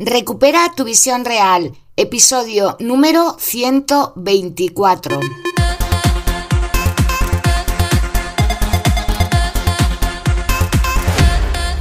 Recupera 0.00 0.72
tu 0.74 0.82
visión 0.82 1.24
real, 1.24 1.72
episodio 1.94 2.76
número 2.80 3.36
124. 3.38 5.20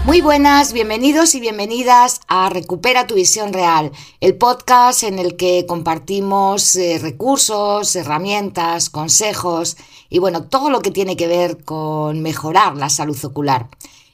Muy 0.06 0.22
buenas, 0.22 0.74
bienvenidos 0.74 1.34
y 1.34 1.40
bienvenidas 1.40 2.22
a 2.28 2.50
Recupera 2.50 3.08
tu 3.08 3.16
visión 3.16 3.52
real, 3.52 3.92
el 4.22 4.38
podcast 4.38 5.02
en 5.02 5.18
el 5.18 5.36
que 5.36 5.66
compartimos 5.66 6.76
eh, 6.76 7.00
recursos, 7.02 7.96
herramientas, 7.96 8.92
consejos 8.92 9.76
y 10.12 10.20
bueno, 10.20 10.44
todo 10.44 10.70
lo 10.70 10.84
que 10.84 10.92
tiene 10.92 11.18
que 11.18 11.26
ver 11.26 11.64
con 11.64 12.22
mejorar 12.22 12.78
la 12.78 12.90
salud 12.90 13.18
ocular. 13.26 13.70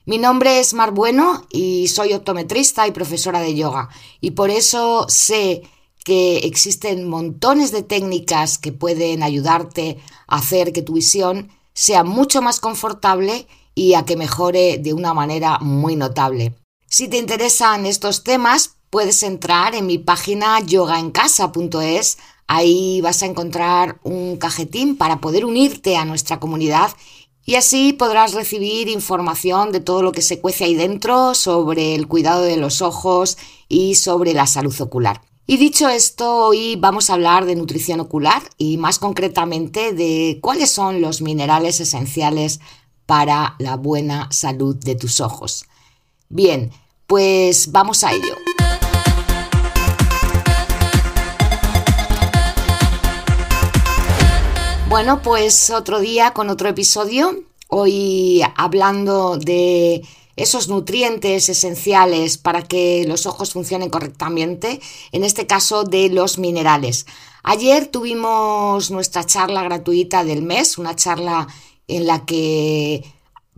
Mi 0.10 0.18
nombre 0.18 0.60
es 0.60 0.74
Mar 0.74 0.90
Bueno 0.90 1.46
y 1.52 1.88
soy 1.88 2.14
optometrista 2.14 2.88
y 2.88 2.92
profesora 2.92 3.42
de 3.42 3.54
yoga 3.54 3.90
y 4.20 4.32
por 4.32 4.50
eso 4.50 5.06
sé 5.08 5.62
que 6.04 6.38
existen 6.38 7.08
montones 7.08 7.72
de 7.72 7.84
técnicas 7.84 8.58
que 8.58 8.72
pueden 8.72 9.22
ayudarte 9.22 10.00
a 10.26 10.38
hacer 10.38 10.74
que 10.74 10.82
tu 10.82 10.94
visión 10.94 11.52
sea 11.76 12.04
mucho 12.04 12.42
más 12.42 12.60
confortable 12.60 13.46
y 13.76 13.94
a 13.94 14.04
que 14.04 14.18
mejore 14.18 14.80
de 14.80 14.94
una 14.94 15.14
manera 15.14 15.60
muy 15.60 15.96
notable. 15.96 16.56
Si 16.88 17.08
te 17.08 17.18
interesan 17.18 17.86
estos 17.86 18.24
temas, 18.24 18.78
puedes 18.90 19.22
entrar 19.22 19.76
en 19.76 19.86
mi 19.86 20.00
página 20.00 20.60
yogaencasa.es. 20.60 22.18
Ahí 22.48 23.00
vas 23.02 23.22
a 23.22 23.28
encontrar 23.28 24.00
un 24.02 24.38
cajetín 24.38 24.98
para 24.98 25.22
poder 25.22 25.46
unirte 25.46 25.98
a 25.98 26.06
nuestra 26.06 26.40
comunidad 26.40 26.90
y 27.50 27.56
así 27.56 27.94
podrás 27.94 28.34
recibir 28.34 28.90
información 28.90 29.72
de 29.72 29.80
todo 29.80 30.04
lo 30.04 30.12
que 30.12 30.22
se 30.22 30.40
cuece 30.40 30.66
ahí 30.66 30.76
dentro 30.76 31.34
sobre 31.34 31.96
el 31.96 32.08
cuidado 32.08 32.44
de 32.44 32.58
los 32.58 32.84
ojos 32.84 33.40
y 33.68 33.96
sobre 33.96 34.36
la 34.36 34.46
salud 34.46 34.80
ocular. 34.82 35.24
Y 35.48 35.58
dicho 35.58 35.90
esto, 35.90 36.46
hoy 36.46 36.76
vamos 36.76 37.10
a 37.10 37.16
hablar 37.16 37.46
de 37.46 37.56
nutrición 37.56 38.02
ocular 38.02 38.44
y 38.60 38.78
más 38.78 39.00
concretamente 39.00 39.94
de 39.94 40.38
cuáles 40.44 40.70
son 40.70 41.02
los 41.02 41.24
minerales 41.24 41.80
esenciales 41.80 42.60
para 43.08 43.56
la 43.58 43.78
buena 43.78 44.28
salud 44.32 44.76
de 44.76 44.94
tus 44.94 45.20
ojos. 45.20 45.66
Bien, 46.30 46.70
pues 47.08 47.72
vamos 47.72 48.04
a 48.04 48.14
ello. 48.14 48.36
Bueno, 54.90 55.22
pues 55.22 55.70
otro 55.70 56.00
día 56.00 56.32
con 56.32 56.50
otro 56.50 56.68
episodio. 56.68 57.44
Hoy 57.68 58.42
hablando 58.56 59.38
de 59.38 60.02
esos 60.36 60.68
nutrientes 60.68 61.48
esenciales 61.48 62.40
para 62.40 62.64
que 62.64 63.06
los 63.08 63.28
ojos 63.28 63.54
funcionen 63.54 63.92
correctamente, 63.92 64.82
en 65.12 65.24
este 65.24 65.46
caso 65.46 65.84
de 65.84 66.10
los 66.10 66.40
minerales. 66.40 67.06
Ayer 67.44 67.86
tuvimos 67.86 68.90
nuestra 68.90 69.24
charla 69.24 69.62
gratuita 69.62 70.24
del 70.24 70.42
mes, 70.42 70.80
una 70.80 70.96
charla 70.96 71.48
en 71.88 72.08
la 72.08 72.26
que 72.26 73.04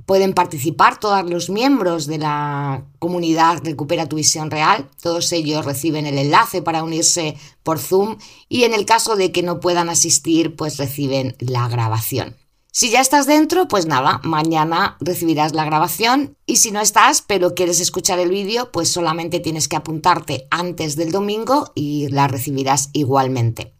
Pueden 0.05 0.33
participar 0.33 0.99
todos 0.99 1.29
los 1.29 1.49
miembros 1.49 2.07
de 2.07 2.17
la 2.17 2.85
comunidad 2.99 3.61
Recupera 3.63 4.07
tu 4.07 4.15
visión 4.15 4.51
real. 4.51 4.89
Todos 5.01 5.31
ellos 5.31 5.65
reciben 5.65 6.05
el 6.05 6.17
enlace 6.17 6.61
para 6.61 6.83
unirse 6.83 7.37
por 7.63 7.79
Zoom 7.79 8.17
y 8.49 8.63
en 8.63 8.73
el 8.73 8.85
caso 8.85 9.15
de 9.15 9.31
que 9.31 9.43
no 9.43 9.59
puedan 9.59 9.89
asistir, 9.89 10.55
pues 10.55 10.77
reciben 10.77 11.35
la 11.39 11.67
grabación. 11.67 12.35
Si 12.73 12.89
ya 12.89 13.01
estás 13.01 13.27
dentro, 13.27 13.67
pues 13.67 13.85
nada, 13.85 14.21
mañana 14.23 14.95
recibirás 15.01 15.53
la 15.53 15.65
grabación 15.65 16.37
y 16.45 16.55
si 16.57 16.71
no 16.71 16.79
estás 16.79 17.21
pero 17.21 17.53
quieres 17.53 17.81
escuchar 17.81 18.17
el 18.19 18.29
vídeo, 18.29 18.71
pues 18.71 18.89
solamente 18.89 19.41
tienes 19.41 19.67
que 19.67 19.75
apuntarte 19.75 20.47
antes 20.51 20.95
del 20.95 21.11
domingo 21.11 21.73
y 21.75 22.07
la 22.07 22.29
recibirás 22.29 22.89
igualmente. 22.93 23.73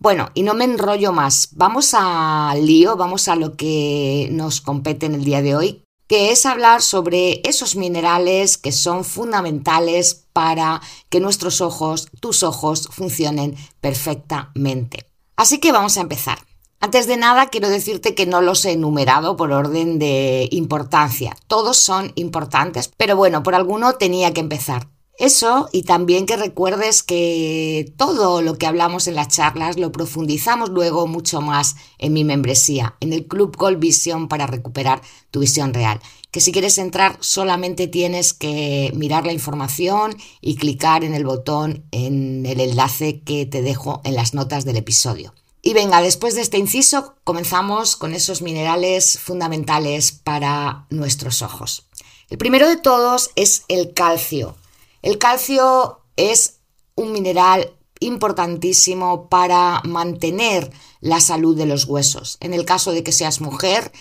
Bueno, 0.00 0.30
y 0.32 0.44
no 0.44 0.54
me 0.54 0.64
enrollo 0.64 1.12
más. 1.12 1.50
Vamos 1.52 1.92
al 1.92 2.64
lío, 2.64 2.96
vamos 2.96 3.28
a 3.28 3.36
lo 3.36 3.54
que 3.54 4.28
nos 4.32 4.62
compete 4.62 5.04
en 5.04 5.14
el 5.14 5.24
día 5.24 5.42
de 5.42 5.54
hoy, 5.54 5.82
que 6.06 6.32
es 6.32 6.46
hablar 6.46 6.80
sobre 6.80 7.42
esos 7.46 7.76
minerales 7.76 8.56
que 8.56 8.72
son 8.72 9.04
fundamentales 9.04 10.24
para 10.32 10.80
que 11.10 11.20
nuestros 11.20 11.60
ojos, 11.60 12.08
tus 12.18 12.42
ojos, 12.42 12.88
funcionen 12.90 13.56
perfectamente. 13.82 15.06
Así 15.36 15.58
que 15.58 15.70
vamos 15.70 15.98
a 15.98 16.00
empezar. 16.00 16.38
Antes 16.80 17.06
de 17.06 17.18
nada, 17.18 17.50
quiero 17.50 17.68
decirte 17.68 18.14
que 18.14 18.24
no 18.24 18.40
los 18.40 18.64
he 18.64 18.72
enumerado 18.72 19.36
por 19.36 19.52
orden 19.52 19.98
de 19.98 20.48
importancia. 20.50 21.36
Todos 21.46 21.76
son 21.76 22.12
importantes, 22.14 22.90
pero 22.96 23.16
bueno, 23.16 23.42
por 23.42 23.54
alguno 23.54 23.92
tenía 23.96 24.32
que 24.32 24.40
empezar. 24.40 24.88
Eso 25.20 25.68
y 25.70 25.82
también 25.82 26.24
que 26.24 26.38
recuerdes 26.38 27.02
que 27.02 27.92
todo 27.98 28.40
lo 28.40 28.56
que 28.56 28.66
hablamos 28.66 29.06
en 29.06 29.14
las 29.14 29.28
charlas 29.28 29.78
lo 29.78 29.92
profundizamos 29.92 30.70
luego 30.70 31.06
mucho 31.06 31.42
más 31.42 31.76
en 31.98 32.14
mi 32.14 32.24
membresía, 32.24 32.96
en 33.00 33.12
el 33.12 33.26
Club 33.26 33.54
Gold 33.54 33.78
Vision 33.78 34.28
para 34.28 34.46
recuperar 34.46 35.02
tu 35.30 35.40
visión 35.40 35.74
real. 35.74 36.00
Que 36.30 36.40
si 36.40 36.52
quieres 36.52 36.78
entrar 36.78 37.18
solamente 37.20 37.86
tienes 37.86 38.32
que 38.32 38.92
mirar 38.96 39.26
la 39.26 39.34
información 39.34 40.16
y 40.40 40.56
clicar 40.56 41.04
en 41.04 41.12
el 41.12 41.26
botón 41.26 41.84
en 41.90 42.46
el 42.46 42.58
enlace 42.58 43.20
que 43.20 43.44
te 43.44 43.60
dejo 43.60 44.00
en 44.04 44.14
las 44.14 44.32
notas 44.32 44.64
del 44.64 44.78
episodio. 44.78 45.34
Y 45.60 45.74
venga, 45.74 46.00
después 46.00 46.34
de 46.34 46.40
este 46.40 46.56
inciso 46.56 47.16
comenzamos 47.24 47.94
con 47.96 48.14
esos 48.14 48.40
minerales 48.40 49.18
fundamentales 49.18 50.12
para 50.12 50.86
nuestros 50.88 51.42
ojos. 51.42 51.84
El 52.30 52.38
primero 52.38 52.66
de 52.70 52.78
todos 52.78 53.32
es 53.36 53.64
el 53.68 53.92
calcio. 53.92 54.56
El 55.02 55.18
calcio 55.18 56.00
es 56.16 56.60
un 56.94 57.12
mineral 57.12 57.72
importantísimo 58.00 59.28
para 59.28 59.82
mantener 59.84 60.72
la 61.00 61.20
salud 61.20 61.56
de 61.56 61.66
los 61.66 61.84
huesos. 61.84 62.38
En 62.40 62.54
el 62.54 62.64
caso 62.64 62.92
de 62.92 63.02
que 63.02 63.12
seas 63.12 63.40
mujer, 63.40 63.92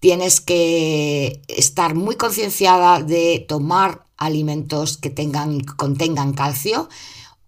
tienes 0.00 0.40
que 0.40 1.42
estar 1.48 1.94
muy 1.94 2.16
concienciada 2.16 3.02
de 3.02 3.44
tomar 3.48 4.06
alimentos 4.16 4.98
que 4.98 5.10
tengan, 5.10 5.60
contengan 5.60 6.32
calcio 6.32 6.88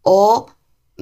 o 0.03 0.47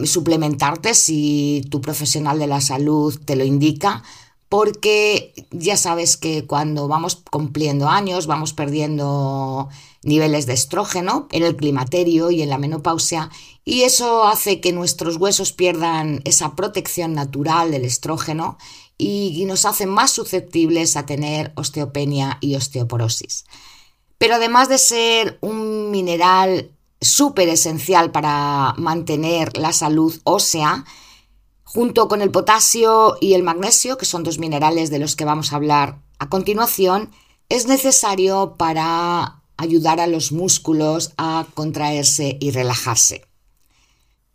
suplementarte 0.05 0.95
si 0.95 1.63
tu 1.71 1.81
profesional 1.81 2.39
de 2.39 2.47
la 2.47 2.61
salud 2.61 3.19
te 3.25 3.37
lo 3.37 3.45
indica 3.45 4.03
porque 4.49 5.35
ya 5.51 5.77
sabes 5.77 6.17
que 6.17 6.47
cuando 6.47 6.89
vamos 6.89 7.23
cumpliendo 7.31 7.89
años 7.89 8.27
vamos 8.27 8.53
perdiendo 8.53 9.69
niveles 10.03 10.47
de 10.47 10.53
estrógeno 10.53 11.27
en 11.33 11.43
el 11.43 11.57
climaterio 11.57 12.31
y 12.31 12.43
en 12.43 12.51
la 12.51 12.59
menopausia 12.59 13.31
y 13.65 13.83
eso 13.83 14.25
hace 14.25 14.61
que 14.61 14.73
nuestros 14.73 15.17
huesos 15.17 15.53
pierdan 15.53 16.21
esa 16.25 16.55
protección 16.55 17.15
natural 17.15 17.73
del 17.73 17.85
estrógeno 17.85 18.59
y 18.99 19.45
nos 19.47 19.65
hace 19.65 19.87
más 19.87 20.13
susceptibles 20.13 20.97
a 20.97 21.05
tener 21.05 21.53
osteopenia 21.57 22.39
y 22.41 22.55
osteoporosis. 22.55 23.45
Pero 24.19 24.37
además 24.37 24.69
de 24.69 24.79
ser 24.79 25.39
un 25.43 25.91
mineral 25.91 26.71
súper 27.01 27.49
esencial 27.49 28.11
para 28.11 28.75
mantener 28.79 29.57
la 29.57 29.73
salud 29.73 30.19
ósea, 30.25 30.85
junto 31.67 32.07
con 32.07 32.23
el 32.23 32.31
potasio 32.31 33.19
y 33.21 33.35
el 33.35 33.43
magnesio, 33.43 33.99
que 33.99 34.07
son 34.07 34.23
dos 34.23 34.39
minerales 34.39 34.89
de 34.89 35.01
los 35.01 35.17
que 35.17 35.25
vamos 35.25 35.53
a 35.53 35.57
hablar 35.57 35.99
a 36.19 36.29
continuación, 36.29 37.11
es 37.49 37.67
necesario 37.67 38.55
para 38.57 39.43
ayudar 39.57 40.01
a 40.01 40.07
los 40.07 40.31
músculos 40.31 41.13
a 41.19 41.45
contraerse 41.55 42.39
y 42.41 42.53
relajarse. 42.53 43.27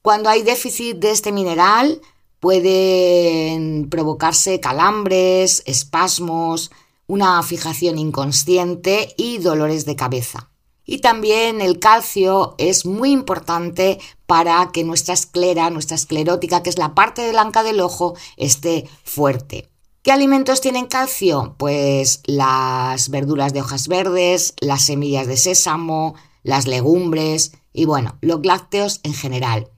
Cuando 0.02 0.30
hay 0.30 0.44
déficit 0.44 0.98
de 0.98 1.12
este 1.12 1.32
mineral, 1.32 2.02
pueden 2.42 3.90
provocarse 3.90 4.60
calambres, 4.60 5.64
espasmos, 5.66 6.70
una 7.08 7.42
fijación 7.44 7.98
inconsciente 7.98 9.14
y 9.16 9.38
dolores 9.38 9.86
de 9.86 9.96
cabeza. 9.96 10.51
Y 10.92 10.98
también 10.98 11.62
el 11.62 11.80
calcio 11.80 12.54
es 12.58 12.86
muy 12.86 13.12
importante 13.12 13.98
para 14.26 14.72
que 14.74 14.84
nuestra 14.84 15.14
esclera, 15.14 15.70
nuestra 15.70 15.96
esclerótica, 15.96 16.64
que 16.64 16.70
es 16.70 16.78
la 16.78 16.94
parte 16.96 17.32
blanca 17.32 17.64
del 17.64 17.80
ojo, 17.80 18.16
esté 18.36 18.90
fuerte. 19.06 19.70
¿Qué 20.04 20.12
alimentos 20.12 20.60
tienen 20.60 20.88
calcio? 20.88 21.56
Pues 21.58 22.20
las 22.26 23.08
verduras 23.08 23.54
de 23.54 23.62
hojas 23.62 23.88
verdes, 23.88 24.54
las 24.60 24.82
semillas 24.82 25.28
de 25.28 25.38
sésamo, 25.38 26.16
las 26.44 26.68
legumbres 26.68 27.54
y 27.72 27.86
bueno, 27.86 28.18
los 28.20 28.46
lácteos 28.46 29.00
en 29.04 29.14
general. 29.14 29.70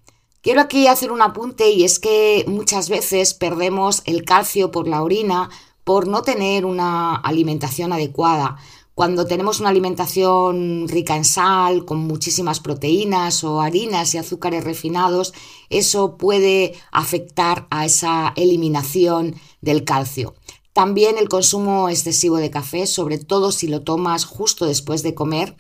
Quiero 0.41 0.61
aquí 0.61 0.87
hacer 0.87 1.11
un 1.11 1.21
apunte 1.21 1.69
y 1.69 1.83
es 1.83 1.99
que 1.99 2.43
muchas 2.47 2.89
veces 2.89 3.35
perdemos 3.35 4.01
el 4.05 4.25
calcio 4.25 4.71
por 4.71 4.87
la 4.87 5.03
orina 5.03 5.51
por 5.83 6.07
no 6.07 6.23
tener 6.23 6.65
una 6.65 7.15
alimentación 7.17 7.93
adecuada 7.93 8.57
cuando 8.95 9.25
tenemos 9.25 9.59
una 9.59 9.69
alimentación 9.69 10.87
rica 10.87 11.15
en 11.15 11.25
sal, 11.25 11.83
con 11.83 11.99
muchísimas 11.99 12.59
proteínas 12.59 13.43
o 13.43 13.59
harinas 13.59 14.13
y 14.13 14.19
azúcares 14.19 14.63
refinados, 14.63 15.33
eso 15.69 16.17
puede 16.17 16.73
afectar 16.91 17.67
a 17.71 17.85
esa 17.85 18.33
eliminación 18.35 19.35
del 19.61 19.83
calcio. 19.83 20.35
También 20.73 21.17
el 21.17 21.29
consumo 21.29 21.89
excesivo 21.89 22.37
de 22.37 22.51
café, 22.51 22.85
sobre 22.85 23.17
todo 23.17 23.51
si 23.51 23.67
lo 23.67 23.81
tomas 23.81 24.25
justo 24.25 24.65
después 24.65 25.01
de 25.01 25.15
comer, 25.15 25.55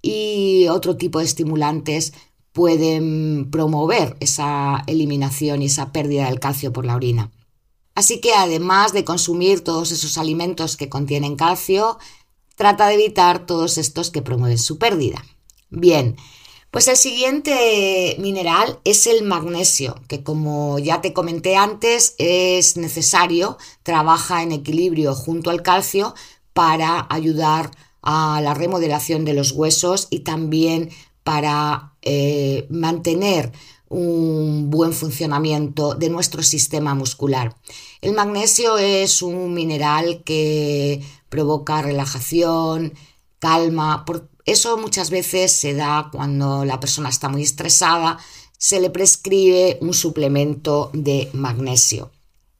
y 0.00 0.68
otro 0.68 0.96
tipo 0.96 1.18
de 1.18 1.24
estimulantes 1.24 2.12
pueden 2.52 3.50
promover 3.50 4.16
esa 4.20 4.84
eliminación 4.86 5.62
y 5.62 5.66
esa 5.66 5.90
pérdida 5.92 6.26
del 6.26 6.40
calcio 6.40 6.72
por 6.72 6.84
la 6.84 6.94
orina. 6.94 7.32
Así 7.94 8.20
que 8.20 8.34
además 8.34 8.92
de 8.92 9.04
consumir 9.04 9.64
todos 9.64 9.90
esos 9.90 10.18
alimentos 10.18 10.76
que 10.76 10.88
contienen 10.88 11.34
calcio, 11.34 11.98
trata 12.56 12.88
de 12.88 12.94
evitar 12.94 13.46
todos 13.46 13.78
estos 13.78 14.10
que 14.10 14.22
promueven 14.22 14.58
su 14.58 14.78
pérdida. 14.78 15.24
Bien, 15.70 16.16
pues 16.70 16.88
el 16.88 16.96
siguiente 16.96 18.16
mineral 18.18 18.80
es 18.84 19.06
el 19.06 19.22
magnesio, 19.22 19.94
que 20.08 20.22
como 20.22 20.78
ya 20.78 21.00
te 21.00 21.12
comenté 21.12 21.56
antes 21.56 22.14
es 22.18 22.76
necesario, 22.76 23.56
trabaja 23.82 24.42
en 24.42 24.52
equilibrio 24.52 25.14
junto 25.14 25.50
al 25.50 25.62
calcio 25.62 26.14
para 26.52 27.06
ayudar 27.08 27.70
a 28.02 28.40
la 28.42 28.54
remodelación 28.54 29.24
de 29.24 29.34
los 29.34 29.52
huesos 29.52 30.08
y 30.10 30.20
también 30.20 30.90
para 31.22 31.94
eh, 32.02 32.66
mantener 32.68 33.52
un 33.88 34.70
buen 34.70 34.92
funcionamiento 34.92 35.94
de 35.94 36.10
nuestro 36.10 36.42
sistema 36.42 36.94
muscular. 36.94 37.56
El 38.00 38.12
magnesio 38.12 38.78
es 38.78 39.22
un 39.22 39.54
mineral 39.54 40.22
que 40.24 41.02
provoca 41.36 41.82
relajación, 41.82 42.94
calma, 43.38 44.06
por 44.06 44.30
eso 44.46 44.78
muchas 44.78 45.10
veces 45.10 45.52
se 45.52 45.74
da 45.74 46.08
cuando 46.10 46.64
la 46.64 46.80
persona 46.80 47.10
está 47.10 47.28
muy 47.28 47.42
estresada, 47.42 48.16
se 48.56 48.80
le 48.80 48.88
prescribe 48.88 49.76
un 49.82 49.92
suplemento 49.92 50.88
de 50.94 51.28
magnesio. 51.34 52.10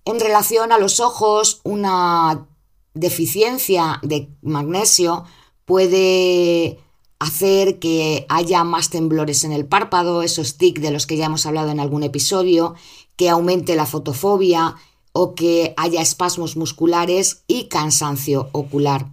En 0.04 0.20
relación 0.20 0.72
a 0.72 0.78
los 0.78 1.00
ojos, 1.00 1.62
una 1.64 2.46
deficiencia 2.92 3.98
de 4.02 4.28
magnesio 4.42 5.24
puede 5.64 6.78
hacer 7.18 7.78
que 7.78 8.26
haya 8.28 8.62
más 8.62 8.90
temblores 8.90 9.42
en 9.44 9.52
el 9.52 9.64
párpado, 9.64 10.20
esos 10.20 10.58
tics 10.58 10.82
de 10.82 10.90
los 10.90 11.06
que 11.06 11.16
ya 11.16 11.26
hemos 11.26 11.46
hablado 11.46 11.70
en 11.70 11.80
algún 11.80 12.02
episodio, 12.02 12.74
que 13.16 13.30
aumente 13.30 13.74
la 13.74 13.86
fotofobia 13.86 14.76
o 15.18 15.34
que 15.34 15.72
haya 15.78 16.02
espasmos 16.02 16.58
musculares 16.58 17.42
y 17.48 17.68
cansancio 17.68 18.50
ocular. 18.52 19.06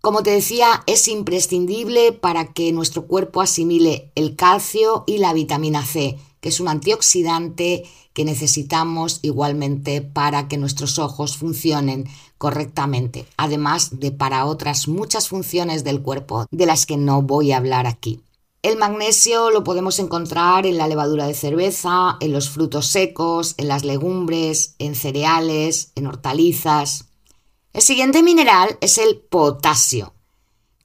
Como 0.00 0.22
te 0.22 0.30
decía, 0.30 0.84
es 0.86 1.08
imprescindible 1.08 2.12
para 2.12 2.52
que 2.52 2.70
nuestro 2.70 3.06
cuerpo 3.06 3.40
asimile 3.40 4.12
el 4.14 4.36
calcio 4.36 5.02
y 5.08 5.18
la 5.18 5.32
vitamina 5.32 5.84
C, 5.84 6.18
que 6.40 6.50
es 6.50 6.60
un 6.60 6.68
antioxidante 6.68 7.84
que 8.12 8.24
necesitamos 8.24 9.18
igualmente 9.22 10.02
para 10.02 10.46
que 10.46 10.56
nuestros 10.56 11.00
ojos 11.00 11.36
funcionen 11.36 12.06
correctamente, 12.38 13.26
además 13.36 13.98
de 13.98 14.12
para 14.12 14.46
otras 14.46 14.86
muchas 14.86 15.28
funciones 15.28 15.82
del 15.82 16.00
cuerpo 16.00 16.46
de 16.52 16.66
las 16.66 16.86
que 16.86 16.96
no 16.96 17.22
voy 17.22 17.50
a 17.50 17.56
hablar 17.56 17.88
aquí. 17.88 18.20
El 18.64 18.78
magnesio 18.78 19.50
lo 19.50 19.62
podemos 19.62 19.98
encontrar 19.98 20.64
en 20.64 20.78
la 20.78 20.88
levadura 20.88 21.26
de 21.26 21.34
cerveza, 21.34 22.16
en 22.20 22.32
los 22.32 22.48
frutos 22.48 22.86
secos, 22.86 23.52
en 23.58 23.68
las 23.68 23.84
legumbres, 23.84 24.74
en 24.78 24.94
cereales, 24.94 25.92
en 25.96 26.06
hortalizas. 26.06 27.04
El 27.74 27.82
siguiente 27.82 28.22
mineral 28.22 28.78
es 28.80 28.96
el 28.96 29.18
potasio, 29.18 30.14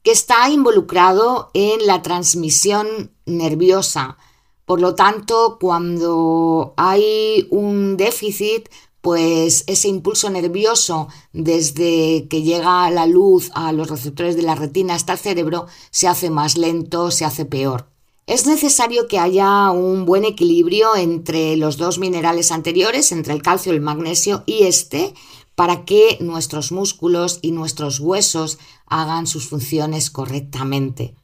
que 0.04 0.12
está 0.12 0.50
involucrado 0.50 1.52
en 1.54 1.88
la 1.88 2.02
transmisión 2.02 3.14
nerviosa. 3.26 4.18
Por 4.66 4.82
lo 4.82 4.94
tanto, 4.96 5.58
cuando 5.58 6.74
hay 6.76 7.48
un 7.50 7.96
déficit, 7.96 8.68
pues 9.02 9.64
ese 9.68 9.88
impulso 9.88 10.30
nervioso 10.30 11.08
desde 11.32 12.28
que 12.30 12.42
llega 12.42 12.90
la 12.90 13.06
luz 13.06 13.50
a 13.54 13.72
los 13.72 13.90
receptores 13.90 14.36
de 14.36 14.42
la 14.42 14.56
retina 14.56 14.96
hasta 14.96 15.14
el 15.14 15.20
cerebro 15.20 15.68
se 15.92 16.08
hace 16.08 16.30
más 16.30 16.58
lento, 16.58 17.12
se 17.12 17.26
hace 17.26 17.46
peor. 17.46 17.88
Es 18.28 18.46
necesario 18.46 19.08
que 19.08 19.18
haya 19.18 19.72
un 19.72 20.06
buen 20.06 20.24
equilibrio 20.24 20.96
entre 20.96 21.58
los 21.58 21.78
dos 21.78 21.98
minerales 21.98 22.52
anteriores, 22.52 23.12
entre 23.12 23.34
el 23.34 23.42
calcio 23.42 23.72
el 23.72 23.82
magnesio, 23.82 24.44
y 24.46 24.64
este 24.64 25.16
para 25.56 25.84
que 25.84 26.18
nuestros 26.22 26.72
músculos 26.72 27.40
y 27.42 27.52
nuestros 27.52 28.00
huesos 28.00 28.60
hagan 28.86 29.28
sus 29.28 29.50
funciones 29.50 30.10
correctamente. 30.10 31.16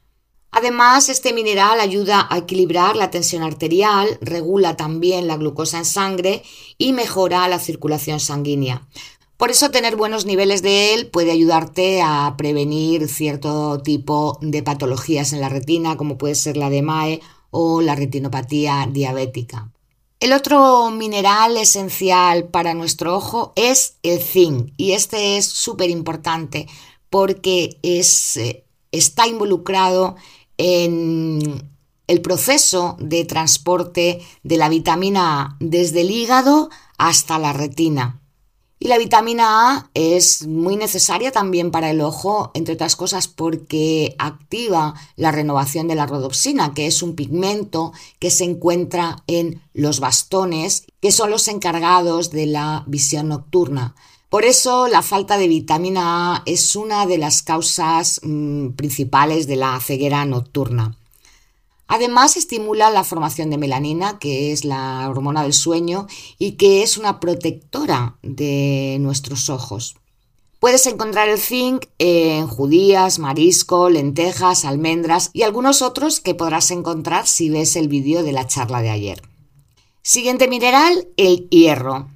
Además, 0.58 1.10
este 1.10 1.34
mineral 1.34 1.80
ayuda 1.80 2.26
a 2.30 2.38
equilibrar 2.38 2.96
la 2.96 3.10
tensión 3.10 3.42
arterial, 3.42 4.16
regula 4.22 4.74
también 4.74 5.26
la 5.26 5.36
glucosa 5.36 5.76
en 5.76 5.84
sangre 5.84 6.42
y 6.78 6.94
mejora 6.94 7.46
la 7.46 7.58
circulación 7.58 8.20
sanguínea. 8.20 8.88
Por 9.36 9.50
eso 9.50 9.70
tener 9.70 9.96
buenos 9.96 10.24
niveles 10.24 10.62
de 10.62 10.94
él 10.94 11.08
puede 11.08 11.30
ayudarte 11.30 12.00
a 12.00 12.36
prevenir 12.38 13.06
cierto 13.06 13.82
tipo 13.82 14.38
de 14.40 14.62
patologías 14.62 15.34
en 15.34 15.42
la 15.42 15.50
retina, 15.50 15.98
como 15.98 16.16
puede 16.16 16.34
ser 16.34 16.56
la 16.56 16.70
de 16.70 16.80
MAE 16.80 17.20
o 17.50 17.82
la 17.82 17.94
retinopatía 17.94 18.88
diabética. 18.90 19.70
El 20.20 20.32
otro 20.32 20.90
mineral 20.90 21.58
esencial 21.58 22.48
para 22.48 22.72
nuestro 22.72 23.14
ojo 23.14 23.52
es 23.56 23.98
el 24.02 24.22
zinc 24.22 24.72
y 24.78 24.92
este 24.92 25.36
es 25.36 25.44
súper 25.44 25.90
importante 25.90 26.66
porque 27.10 27.78
es, 27.82 28.38
eh, 28.38 28.64
está 28.90 29.26
involucrado 29.26 30.16
en 30.58 31.70
el 32.06 32.22
proceso 32.22 32.96
de 33.00 33.24
transporte 33.24 34.20
de 34.42 34.56
la 34.56 34.68
vitamina 34.68 35.42
A 35.42 35.56
desde 35.60 36.02
el 36.02 36.10
hígado 36.10 36.70
hasta 36.98 37.38
la 37.38 37.52
retina. 37.52 38.20
Y 38.78 38.88
la 38.88 38.98
vitamina 38.98 39.70
A 39.70 39.90
es 39.94 40.46
muy 40.46 40.76
necesaria 40.76 41.32
también 41.32 41.70
para 41.70 41.90
el 41.90 42.02
ojo, 42.02 42.50
entre 42.52 42.74
otras 42.74 42.94
cosas 42.94 43.26
porque 43.26 44.14
activa 44.18 44.94
la 45.16 45.32
renovación 45.32 45.88
de 45.88 45.94
la 45.94 46.04
rodopsina, 46.04 46.74
que 46.74 46.86
es 46.86 47.02
un 47.02 47.16
pigmento 47.16 47.92
que 48.18 48.30
se 48.30 48.44
encuentra 48.44 49.16
en 49.26 49.62
los 49.72 49.98
bastones, 49.98 50.84
que 51.00 51.10
son 51.10 51.30
los 51.30 51.48
encargados 51.48 52.30
de 52.30 52.46
la 52.46 52.84
visión 52.86 53.28
nocturna. 53.28 53.94
Por 54.28 54.44
eso 54.44 54.88
la 54.88 55.02
falta 55.02 55.38
de 55.38 55.46
vitamina 55.46 56.36
A 56.36 56.42
es 56.46 56.74
una 56.74 57.06
de 57.06 57.18
las 57.18 57.42
causas 57.42 58.20
mm, 58.22 58.70
principales 58.70 59.46
de 59.46 59.56
la 59.56 59.78
ceguera 59.80 60.24
nocturna. 60.24 60.96
Además, 61.88 62.36
estimula 62.36 62.90
la 62.90 63.04
formación 63.04 63.50
de 63.50 63.58
melanina, 63.58 64.18
que 64.18 64.52
es 64.52 64.64
la 64.64 65.08
hormona 65.08 65.44
del 65.44 65.52
sueño 65.52 66.08
y 66.38 66.52
que 66.52 66.82
es 66.82 66.96
una 66.96 67.20
protectora 67.20 68.16
de 68.22 68.96
nuestros 69.00 69.48
ojos. 69.48 69.96
Puedes 70.58 70.86
encontrar 70.86 71.28
el 71.28 71.38
zinc 71.38 71.84
en 71.98 72.48
judías, 72.48 73.20
marisco, 73.20 73.88
lentejas, 73.88 74.64
almendras 74.64 75.30
y 75.32 75.42
algunos 75.42 75.80
otros 75.80 76.18
que 76.18 76.34
podrás 76.34 76.72
encontrar 76.72 77.28
si 77.28 77.50
ves 77.50 77.76
el 77.76 77.86
vídeo 77.86 78.24
de 78.24 78.32
la 78.32 78.48
charla 78.48 78.82
de 78.82 78.90
ayer. 78.90 79.22
Siguiente 80.02 80.48
mineral, 80.48 81.08
el 81.16 81.48
hierro, 81.50 82.08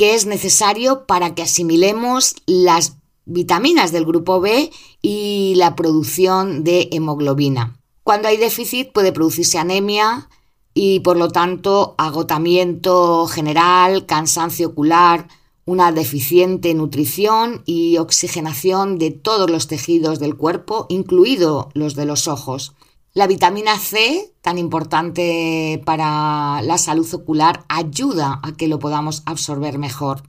que 0.00 0.14
es 0.14 0.24
necesario 0.24 1.04
para 1.04 1.34
que 1.34 1.42
asimilemos 1.42 2.34
las 2.46 2.96
vitaminas 3.26 3.92
del 3.92 4.06
grupo 4.06 4.40
B 4.40 4.70
y 5.02 5.52
la 5.56 5.76
producción 5.76 6.64
de 6.64 6.88
hemoglobina. 6.90 7.78
Cuando 8.02 8.28
hay 8.28 8.38
déficit 8.38 8.92
puede 8.92 9.12
producirse 9.12 9.58
anemia 9.58 10.30
y 10.72 11.00
por 11.00 11.18
lo 11.18 11.28
tanto 11.28 11.96
agotamiento 11.98 13.26
general, 13.26 14.06
cansancio 14.06 14.68
ocular, 14.68 15.28
una 15.66 15.92
deficiente 15.92 16.72
nutrición 16.72 17.62
y 17.66 17.98
oxigenación 17.98 18.98
de 18.98 19.10
todos 19.10 19.50
los 19.50 19.66
tejidos 19.66 20.18
del 20.18 20.34
cuerpo, 20.34 20.86
incluido 20.88 21.68
los 21.74 21.94
de 21.94 22.06
los 22.06 22.26
ojos. 22.26 22.72
La 23.12 23.26
vitamina 23.26 23.76
C, 23.76 24.32
tan 24.40 24.56
importante 24.56 25.82
para 25.84 26.62
la 26.62 26.78
salud 26.78 27.12
ocular, 27.12 27.64
ayuda 27.68 28.38
a 28.44 28.52
que 28.52 28.68
lo 28.68 28.78
podamos 28.78 29.22
absorber 29.26 29.78
mejor. 29.78 30.22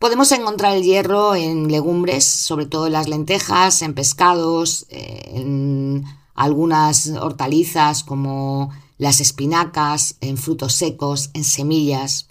Podemos 0.00 0.32
encontrar 0.32 0.76
el 0.76 0.82
hierro 0.82 1.36
en 1.36 1.70
legumbres, 1.70 2.24
sobre 2.24 2.66
todo 2.66 2.88
en 2.88 2.94
las 2.94 3.08
lentejas, 3.08 3.82
en 3.82 3.94
pescados, 3.94 4.86
en 4.88 6.04
algunas 6.34 7.06
hortalizas 7.08 8.02
como 8.02 8.70
las 8.98 9.20
espinacas, 9.20 10.16
en 10.20 10.38
frutos 10.38 10.72
secos, 10.72 11.30
en 11.34 11.44
semillas. 11.44 12.26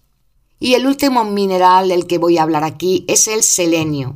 Y 0.59 0.73
el 0.73 0.85
último 0.85 1.23
mineral 1.23 1.87
del 1.87 2.07
que 2.07 2.17
voy 2.17 2.37
a 2.37 2.43
hablar 2.43 2.65
aquí 2.65 3.05
es 3.07 3.29
el 3.29 3.41
selenio. 3.41 4.15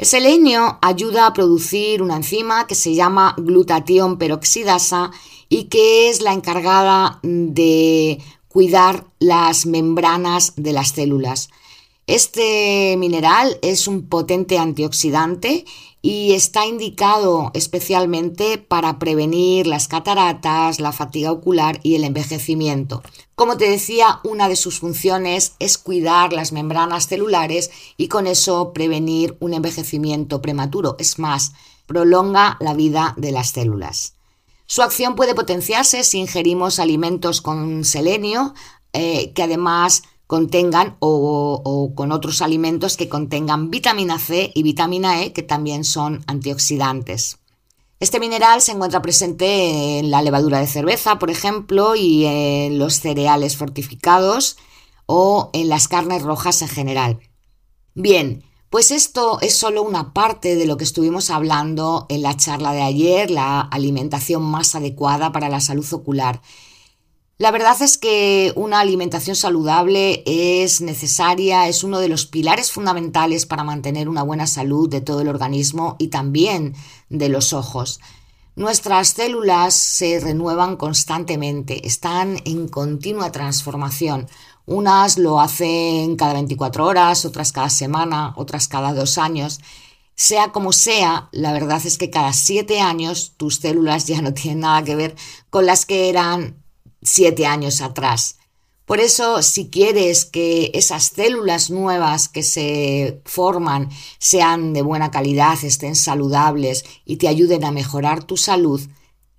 El 0.00 0.06
selenio 0.06 0.78
ayuda 0.80 1.26
a 1.26 1.34
producir 1.34 2.00
una 2.00 2.16
enzima 2.16 2.66
que 2.66 2.74
se 2.74 2.94
llama 2.94 3.34
glutatión 3.36 4.16
peroxidasa 4.16 5.10
y 5.50 5.64
que 5.64 6.08
es 6.08 6.22
la 6.22 6.32
encargada 6.32 7.20
de 7.22 8.18
cuidar 8.48 9.04
las 9.18 9.66
membranas 9.66 10.54
de 10.56 10.72
las 10.72 10.92
células. 10.92 11.50
Este 12.06 12.96
mineral 12.96 13.58
es 13.60 13.86
un 13.88 14.08
potente 14.08 14.56
antioxidante 14.56 15.66
y 16.02 16.32
está 16.32 16.66
indicado 16.66 17.50
especialmente 17.52 18.58
para 18.58 18.98
prevenir 18.98 19.66
las 19.66 19.86
cataratas, 19.86 20.80
la 20.80 20.92
fatiga 20.92 21.30
ocular 21.30 21.80
y 21.82 21.94
el 21.94 22.04
envejecimiento. 22.04 23.02
Como 23.34 23.56
te 23.56 23.68
decía, 23.68 24.20
una 24.24 24.48
de 24.48 24.56
sus 24.56 24.80
funciones 24.80 25.54
es 25.58 25.78
cuidar 25.78 26.32
las 26.32 26.52
membranas 26.52 27.06
celulares 27.06 27.70
y 27.96 28.08
con 28.08 28.26
eso 28.26 28.72
prevenir 28.72 29.36
un 29.40 29.54
envejecimiento 29.54 30.40
prematuro. 30.40 30.96
Es 30.98 31.18
más, 31.18 31.52
prolonga 31.86 32.56
la 32.60 32.74
vida 32.74 33.14
de 33.16 33.32
las 33.32 33.50
células. 33.50 34.14
Su 34.66 34.82
acción 34.82 35.16
puede 35.16 35.34
potenciarse 35.34 36.04
si 36.04 36.18
ingerimos 36.18 36.78
alimentos 36.78 37.40
con 37.40 37.84
selenio, 37.84 38.54
eh, 38.92 39.32
que 39.32 39.42
además 39.42 40.04
contengan 40.30 40.96
o, 41.00 41.92
con 41.96 42.12
otros 42.12 42.40
alimentos 42.40 42.96
que 42.96 43.08
contengan 43.08 43.68
vitamina 43.68 44.16
C 44.16 44.52
y 44.54 44.62
vitamina 44.62 45.24
E, 45.24 45.32
que 45.32 45.42
también 45.42 45.82
son 45.82 46.22
antioxidantes. 46.28 47.38
Este 47.98 48.20
mineral 48.20 48.62
se 48.62 48.70
encuentra 48.70 49.02
presente 49.02 49.98
en 49.98 50.12
la 50.12 50.22
levadura 50.22 50.60
de 50.60 50.68
cerveza, 50.68 51.18
por 51.18 51.30
ejemplo, 51.30 51.96
y 51.96 52.26
en 52.26 52.78
los 52.78 53.00
cereales 53.00 53.56
fortificados 53.56 54.56
o 55.06 55.50
en 55.52 55.68
las 55.68 55.88
carnes 55.88 56.22
rojas 56.22 56.62
en 56.62 56.68
general. 56.68 57.18
Bien, 57.96 58.44
pues 58.70 58.92
esto 58.92 59.40
es 59.40 59.56
solo 59.56 59.82
una 59.82 60.12
parte 60.12 60.54
de 60.54 60.64
lo 60.64 60.76
que 60.76 60.84
estuvimos 60.84 61.30
hablando 61.30 62.06
en 62.08 62.22
la 62.22 62.36
charla 62.36 62.72
de 62.72 62.82
ayer, 62.82 63.32
la 63.32 63.62
alimentación 63.62 64.44
más 64.44 64.76
adecuada 64.76 65.32
para 65.32 65.48
la 65.48 65.58
salud 65.58 65.92
ocular. 65.92 66.40
La 67.40 67.52
verdad 67.52 67.80
es 67.80 67.96
que 67.96 68.52
una 68.54 68.80
alimentación 68.80 69.34
saludable 69.34 70.22
es 70.26 70.82
necesaria, 70.82 71.68
es 71.68 71.82
uno 71.82 71.98
de 71.98 72.08
los 72.08 72.26
pilares 72.26 72.70
fundamentales 72.70 73.46
para 73.46 73.64
mantener 73.64 74.10
una 74.10 74.22
buena 74.22 74.46
salud 74.46 74.90
de 74.90 75.00
todo 75.00 75.22
el 75.22 75.28
organismo 75.28 75.96
y 75.98 76.08
también 76.08 76.74
de 77.08 77.30
los 77.30 77.54
ojos. 77.54 77.98
Nuestras 78.56 79.08
células 79.08 79.72
se 79.72 80.20
renuevan 80.20 80.76
constantemente, 80.76 81.86
están 81.86 82.36
en 82.44 82.68
continua 82.68 83.32
transformación. 83.32 84.28
Unas 84.66 85.16
lo 85.16 85.40
hacen 85.40 86.16
cada 86.16 86.34
24 86.34 86.84
horas, 86.84 87.24
otras 87.24 87.52
cada 87.52 87.70
semana, 87.70 88.34
otras 88.36 88.68
cada 88.68 88.92
dos 88.92 89.16
años. 89.16 89.60
Sea 90.14 90.52
como 90.52 90.74
sea, 90.74 91.30
la 91.32 91.54
verdad 91.54 91.80
es 91.86 91.96
que 91.96 92.10
cada 92.10 92.34
siete 92.34 92.82
años 92.82 93.32
tus 93.38 93.56
células 93.56 94.06
ya 94.06 94.20
no 94.20 94.34
tienen 94.34 94.60
nada 94.60 94.84
que 94.84 94.94
ver 94.94 95.16
con 95.48 95.64
las 95.64 95.86
que 95.86 96.10
eran 96.10 96.59
siete 97.02 97.46
años 97.46 97.80
atrás. 97.80 98.36
Por 98.84 98.98
eso, 98.98 99.40
si 99.42 99.70
quieres 99.70 100.24
que 100.24 100.72
esas 100.74 101.04
células 101.04 101.70
nuevas 101.70 102.28
que 102.28 102.42
se 102.42 103.22
forman 103.24 103.88
sean 104.18 104.72
de 104.72 104.82
buena 104.82 105.12
calidad, 105.12 105.56
estén 105.62 105.94
saludables 105.94 106.84
y 107.04 107.16
te 107.16 107.28
ayuden 107.28 107.64
a 107.64 107.70
mejorar 107.70 108.24
tu 108.24 108.36
salud, 108.36 108.80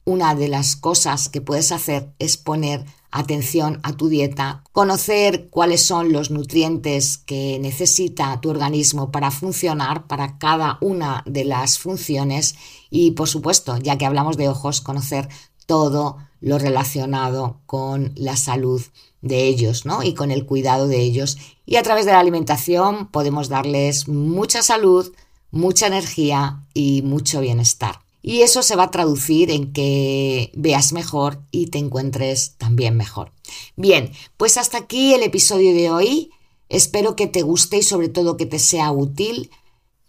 una 0.06 0.36
de 0.36 0.48
las 0.48 0.78
cosas 0.78 1.28
que 1.28 1.42
puedes 1.42 1.74
hacer 1.74 2.14
es 2.18 2.38
poner 2.38 2.86
atención 3.12 3.82
a 3.84 3.92
tu 3.92 4.08
dieta, 4.08 4.64
conocer 4.72 5.50
cuáles 5.50 5.84
son 5.86 6.14
los 6.14 6.32
nutrientes 6.32 7.18
que 7.18 7.60
necesita 7.60 8.40
tu 8.40 8.50
organismo 8.50 9.12
para 9.12 9.32
funcionar, 9.32 10.08
para 10.08 10.38
cada 10.38 10.78
una 10.80 11.24
de 11.28 11.44
las 11.44 11.78
funciones 11.78 12.56
y, 12.90 13.12
por 13.12 13.28
supuesto, 13.28 13.78
ya 13.78 13.98
que 13.98 14.06
hablamos 14.06 14.38
de 14.38 14.48
ojos, 14.48 14.80
conocer 14.80 15.28
todo 15.66 16.18
lo 16.42 16.58
relacionado 16.58 17.62
con 17.66 18.14
la 18.16 18.36
salud 18.36 18.82
de 19.22 19.44
ellos, 19.46 19.86
¿no? 19.86 20.04
Y 20.04 20.14
con 20.14 20.32
el 20.32 20.46
cuidado 20.46 20.88
de 20.88 21.02
ellos. 21.02 21.38
Y 21.66 21.76
a 21.76 21.84
través 21.84 22.06
de 22.06 22.12
la 22.12 22.20
alimentación 22.20 23.08
podemos 23.08 23.48
darles 23.48 24.08
mucha 24.08 24.64
salud, 24.64 25.14
mucha 25.52 25.88
energía 25.88 26.66
y 26.74 27.04
mucho 27.04 27.42
bienestar. 27.42 28.00
Y 28.24 28.42
eso 28.42 28.62
se 28.62 28.76
va 28.76 28.84
a 28.84 28.92
traducir 28.92 29.50
en 29.50 29.74
que 29.74 30.52
veas 30.56 30.94
mejor 30.94 31.42
y 31.52 31.68
te 31.68 31.80
encuentres 31.80 32.56
también 32.58 32.96
mejor. 32.96 33.32
Bien, 33.76 34.12
pues 34.38 34.58
hasta 34.58 34.78
aquí 34.78 35.14
el 35.14 35.24
episodio 35.24 35.74
de 35.74 35.90
hoy. 35.90 36.32
Espero 36.70 37.16
que 37.16 37.28
te 37.28 37.42
guste 37.42 37.80
y 37.80 37.84
sobre 37.84 38.10
todo 38.10 38.38
que 38.38 38.46
te 38.46 38.60
sea 38.60 38.92
útil. 38.92 39.50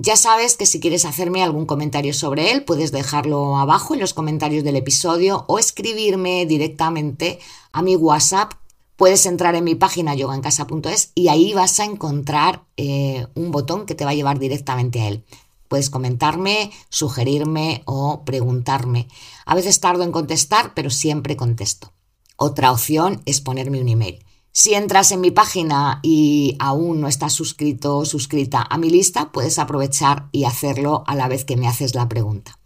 Ya 0.04 0.16
sabes 0.16 0.56
que 0.56 0.66
si 0.66 0.80
quieres 0.80 1.04
hacerme 1.04 1.44
algún 1.44 1.64
comentario 1.64 2.12
sobre 2.12 2.50
él, 2.50 2.64
puedes 2.64 2.90
dejarlo 2.90 3.56
abajo 3.56 3.94
en 3.94 4.00
los 4.00 4.14
comentarios 4.14 4.64
del 4.64 4.74
episodio 4.74 5.44
o 5.46 5.60
escribirme 5.60 6.44
directamente 6.44 7.38
a 7.70 7.82
mi 7.82 7.94
WhatsApp. 7.94 8.54
Puedes 8.96 9.26
entrar 9.26 9.54
en 9.54 9.62
mi 9.62 9.76
página 9.76 10.16
yogancasa.es 10.16 11.12
y 11.14 11.28
ahí 11.28 11.52
vas 11.52 11.78
a 11.78 11.84
encontrar 11.84 12.64
eh, 12.76 13.28
un 13.36 13.52
botón 13.52 13.86
que 13.86 13.94
te 13.94 14.04
va 14.04 14.10
a 14.10 14.14
llevar 14.14 14.40
directamente 14.40 15.02
a 15.02 15.06
él. 15.06 15.22
Puedes 15.68 15.88
comentarme, 15.88 16.72
sugerirme 16.88 17.82
o 17.84 18.24
preguntarme. 18.24 19.06
A 19.46 19.54
veces 19.54 19.78
tardo 19.78 20.02
en 20.02 20.10
contestar, 20.10 20.74
pero 20.74 20.90
siempre 20.90 21.36
contesto. 21.36 21.92
Otra 22.34 22.72
opción 22.72 23.22
es 23.24 23.40
ponerme 23.40 23.80
un 23.80 23.88
email. 23.88 24.18
Si 24.54 24.74
entras 24.74 25.12
en 25.12 25.22
mi 25.22 25.30
página 25.30 25.98
y 26.02 26.56
aún 26.58 27.00
no 27.00 27.08
estás 27.08 27.32
suscrito 27.32 27.96
o 27.96 28.04
suscrita 28.04 28.66
a 28.68 28.76
mi 28.76 28.90
lista, 28.90 29.32
puedes 29.32 29.58
aprovechar 29.58 30.28
y 30.30 30.44
hacerlo 30.44 31.04
a 31.06 31.14
la 31.14 31.26
vez 31.26 31.46
que 31.46 31.56
me 31.56 31.66
haces 31.66 31.94
la 31.94 32.06
pregunta. 32.06 32.58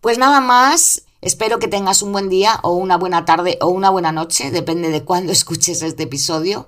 Pues 0.00 0.16
nada 0.16 0.40
más, 0.40 1.02
espero 1.20 1.58
que 1.58 1.68
tengas 1.68 2.00
un 2.00 2.12
buen 2.12 2.30
día 2.30 2.58
o 2.62 2.72
una 2.72 2.96
buena 2.96 3.26
tarde 3.26 3.58
o 3.60 3.68
una 3.68 3.90
buena 3.90 4.10
noche, 4.10 4.50
depende 4.50 4.88
de 4.88 5.04
cuándo 5.04 5.32
escuches 5.32 5.82
este 5.82 6.04
episodio. 6.04 6.66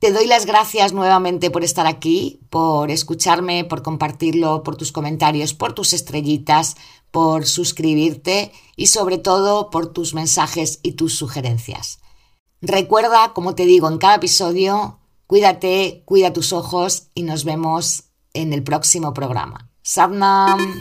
Te 0.00 0.12
doy 0.12 0.26
las 0.26 0.44
gracias 0.44 0.92
nuevamente 0.92 1.50
por 1.50 1.64
estar 1.64 1.86
aquí, 1.86 2.40
por 2.50 2.90
escucharme, 2.90 3.64
por 3.64 3.82
compartirlo, 3.82 4.62
por 4.62 4.76
tus 4.76 4.92
comentarios, 4.92 5.54
por 5.54 5.72
tus 5.72 5.94
estrellitas, 5.94 6.76
por 7.10 7.46
suscribirte 7.46 8.52
y 8.76 8.88
sobre 8.88 9.16
todo 9.16 9.70
por 9.70 9.94
tus 9.94 10.12
mensajes 10.12 10.78
y 10.82 10.92
tus 10.92 11.14
sugerencias. 11.14 12.00
Recuerda, 12.60 13.32
como 13.34 13.54
te 13.54 13.66
digo 13.66 13.88
en 13.88 13.98
cada 13.98 14.16
episodio, 14.16 14.98
cuídate, 15.26 16.02
cuida 16.04 16.32
tus 16.32 16.52
ojos 16.52 17.08
y 17.14 17.22
nos 17.22 17.44
vemos 17.44 18.04
en 18.34 18.52
el 18.52 18.62
próximo 18.62 19.14
programa. 19.14 19.70
Sabnam. 19.82 20.80